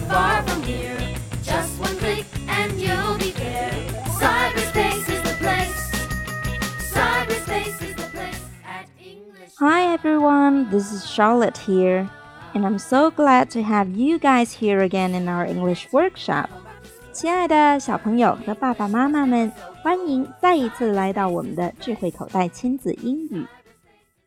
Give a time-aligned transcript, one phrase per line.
[0.00, 0.96] far from here.
[1.42, 3.70] Just one click and you'll be there.
[4.18, 5.90] Cyberspace is the place.
[6.92, 9.52] Cyberspace is the place at English.
[9.58, 12.08] Hi everyone, this is Charlotte here,
[12.54, 16.48] and I'm so glad to have you guys here again in our English workshop.
[17.12, 19.50] 亲爱的小朋友和爸爸妈妈们，
[19.82, 23.46] 欢迎再一次来到我们的智慧口袋亲子英语。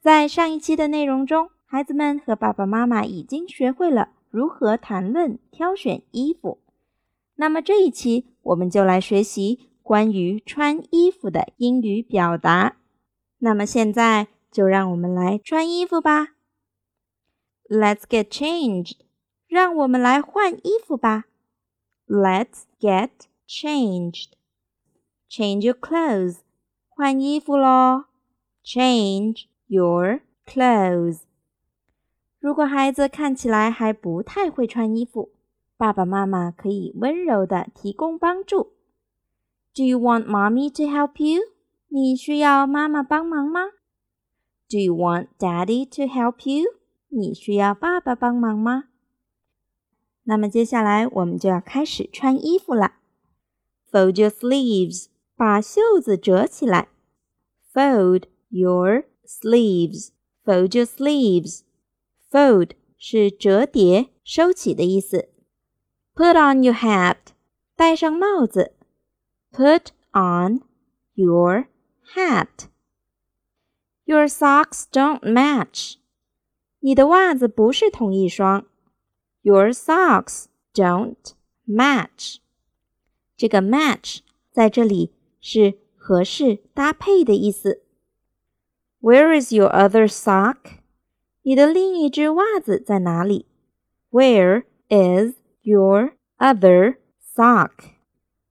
[0.00, 6.58] 在上一期的内容中，孩子们和爸爸妈妈已经学会了 如何谈论挑选衣服。
[7.36, 12.76] 那么这一期我们就来学习关于穿衣服的英语表达。
[13.38, 16.34] 那么现在就让我们来穿衣服吧。
[17.68, 18.96] Let's get changed，
[19.46, 21.26] 让我们来换衣服吧。
[22.06, 23.10] Let's get
[23.46, 24.30] changed.
[25.30, 26.38] Change your clothes.
[26.88, 28.06] 换衣服喽。
[28.64, 31.20] Change your clothes.
[32.43, 35.29] 如果孩子看起来还不太会穿衣服，
[35.77, 38.73] 爸爸妈妈可以温柔的提供帮助。
[39.73, 41.41] Do you want mommy to help you？
[41.87, 43.61] 你需要妈妈帮忙吗
[44.67, 46.65] ？Do you want daddy to help you？
[47.07, 48.89] 你需要爸爸帮忙吗？
[50.23, 52.95] 那么接下来我们就要开始穿衣服了。
[53.89, 55.05] Fold your sleeves，
[55.37, 56.89] 把袖子折起来。
[57.73, 61.61] Fold your sleeves，fold your sleeves。
[62.32, 65.28] Fold 是折叠、收起的意思。
[66.14, 67.16] Put on your hat，
[67.76, 68.74] 戴上帽子。
[69.52, 70.62] Put on
[71.14, 71.68] your
[72.14, 72.68] hat.
[74.04, 75.94] Your socks don't match.
[76.80, 78.66] 你的袜子不是同一双。
[79.42, 81.34] Your socks don't
[81.66, 82.38] match.
[83.36, 84.18] 这个 match
[84.50, 87.82] 在这里是合适、搭配的意思。
[89.00, 90.80] Where is your other sock?
[91.42, 93.46] 你的另一只袜子在哪里？
[94.10, 96.96] Where is your other
[97.34, 97.72] sock?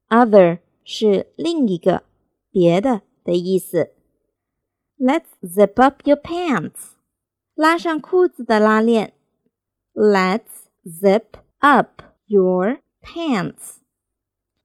[0.10, 2.04] Other 是另一个、
[2.52, 3.92] 别的的意思。
[4.98, 6.94] Let's zip up your pants.
[7.54, 9.14] 拉上裤子的拉链。
[9.94, 13.78] Let's zip up your pants.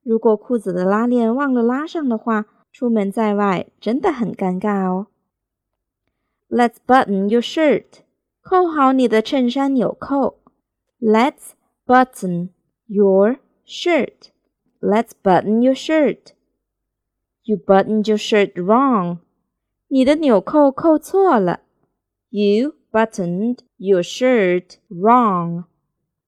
[0.02, 5.08] 如果裤子的拉链忘了拉上的话，出门在外真的很尴尬哦。
[6.48, 8.02] Let's button your shirt.
[8.46, 10.40] 扣好你的衬衫纽扣。
[11.00, 11.52] Let's
[11.86, 12.50] button
[12.86, 14.30] your shirt.
[14.80, 16.32] Let's button your shirt.
[17.44, 19.18] You buttoned your shirt wrong.
[19.88, 21.60] 你的纽扣扣错了。
[22.30, 25.64] You buttoned your shirt wrong.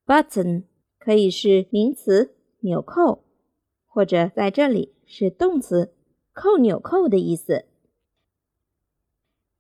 [0.07, 0.65] Button
[0.99, 3.25] 可以是名词纽扣，
[3.87, 5.95] 或者在这里是动词
[6.33, 7.65] 扣纽扣的意思。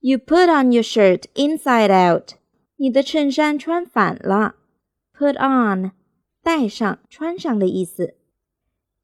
[0.01, 2.35] You put on your shirt inside out.
[2.82, 4.56] 你的衬衫穿反了。
[5.14, 5.92] Put on，
[6.42, 8.16] 戴上、穿上的意思。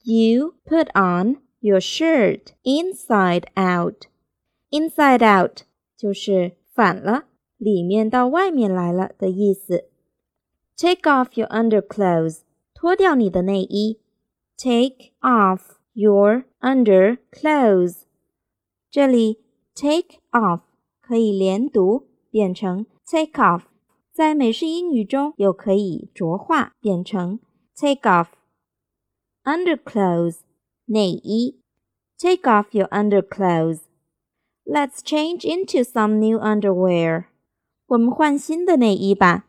[0.01, 4.05] You put on your shirt inside out.
[4.71, 5.63] Inside out
[5.97, 7.25] 就是反了，
[7.57, 9.89] 里面到外面来了的意思。
[10.77, 12.43] Take off your underclothes，
[12.73, 13.99] 脱掉你的内衣。
[14.57, 15.59] Take off
[15.91, 18.03] your underclothes。
[18.89, 19.43] 这里
[19.75, 20.61] take off
[21.01, 23.62] 可以连读，变成 take off，
[24.12, 27.40] 在美式英语中又可以浊化变成
[27.74, 30.40] take off。Underclothes
[30.86, 31.60] 内衣，
[32.18, 37.26] take off your underclothes。Let's change into some new underwear。
[37.86, 39.46] 我们换新的内衣吧。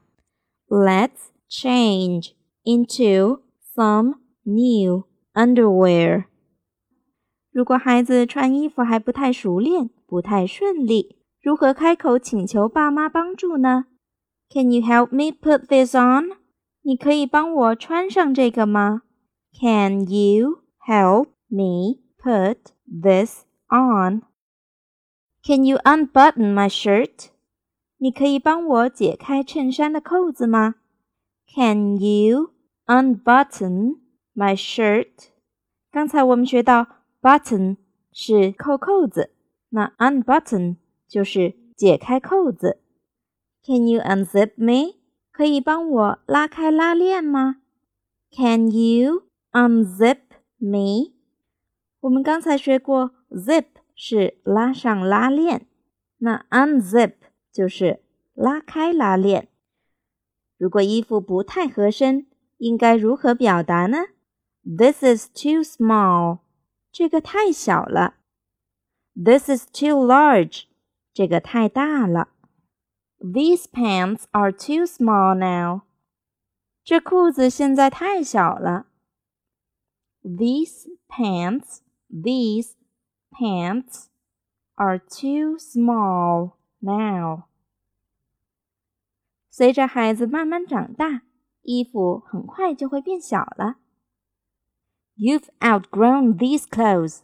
[0.68, 2.32] Let's change
[2.64, 3.42] into
[3.76, 6.26] some new underwear。
[7.52, 11.15] 如果孩子穿衣服还不太熟练，不太顺利，
[11.46, 13.86] 如何开口请求爸妈帮助呢？
[14.50, 16.38] Can you help me put this on？
[16.84, 19.04] 你可以帮我穿上这个吗？
[19.60, 24.24] Can you help me put this on?
[25.44, 27.30] Can you unbutton my shirt?
[27.98, 30.76] 你可以帮我解开衬衫的扣子吗？
[31.56, 32.52] Can you
[32.86, 34.00] unbutton
[34.36, 35.30] my shirt?
[35.92, 36.88] 刚才我们学到
[37.22, 37.78] button
[38.12, 39.32] 是扣扣子，
[39.70, 40.78] 那 unbutton
[41.09, 42.81] 就是解开扣子。
[43.65, 44.97] Can you unzip me?
[45.31, 47.57] 可以帮我拉开拉链吗
[48.31, 50.19] ？Can you unzip
[50.59, 51.13] me?
[52.01, 55.67] 我们刚才学过，zip 是拉上拉链，
[56.19, 57.15] 那 unzip
[57.53, 58.01] 就是
[58.35, 59.49] 拉开拉链。
[60.57, 62.27] 如果衣服不太合身，
[62.59, 63.99] 应该如何表达呢
[64.65, 66.39] ？This is too small，
[66.91, 68.15] 这个太小了。
[69.15, 70.65] This is too large，
[71.16, 72.30] 这个太大了。
[73.20, 75.82] These pants are too small now，
[76.84, 78.88] 这裤子现在太小了。
[80.24, 82.74] These pants, these
[83.30, 84.06] pants
[84.76, 87.44] are too small now.
[89.50, 91.22] 随着孩子慢慢长大，
[91.62, 93.76] 衣服很快就会变小了。
[95.16, 97.22] You've outgrown these clothes.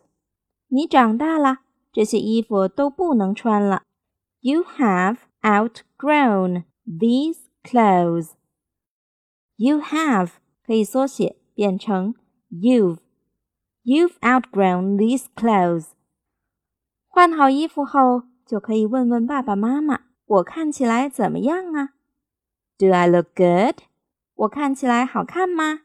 [0.67, 1.59] 你长大了，
[1.91, 3.83] 这些衣服都不能穿了。
[4.41, 8.31] You have outgrown these clothes.
[9.55, 10.31] You have
[10.65, 12.15] 可以缩写变成
[12.51, 12.99] you've.
[13.83, 15.87] You've outgrown these clothes.
[17.07, 21.93] 换好衣服后，就可以问问爸爸妈妈：“我看起来怎么样啊？”
[22.77, 23.77] Do I look good？
[24.35, 25.81] 我看起来好看吗？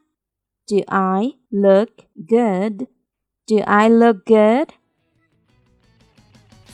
[0.67, 4.69] Do I look good？Do I look good？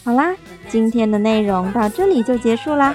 [0.04, 0.34] 好啦，
[0.68, 2.94] 今天的内容到这里就结束啦，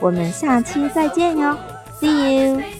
[0.00, 1.56] 我们下期再见哟
[2.00, 2.79] ，See you。